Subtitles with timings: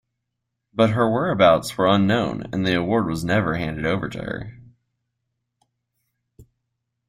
[0.73, 4.59] But her whereabouts were unknown and the award was never handed over to her.